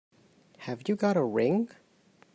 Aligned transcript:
Have 0.57 0.89
you 0.89 0.95
got 0.95 1.15
a 1.15 1.23
ring? 1.23 1.69